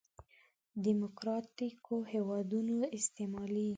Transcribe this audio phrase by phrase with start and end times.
[0.85, 3.69] دیموکراتیکو هېوادونو استعمالېږي.